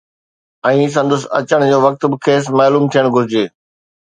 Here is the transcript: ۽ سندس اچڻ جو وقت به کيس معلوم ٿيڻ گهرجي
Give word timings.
۽ 0.69 0.87
سندس 0.95 1.21
اچڻ 1.39 1.59
جو 1.73 1.77
وقت 1.85 2.01
به 2.11 2.17
کيس 2.29 2.43
معلوم 2.63 2.83
ٿيڻ 2.97 3.05
گهرجي 3.19 3.45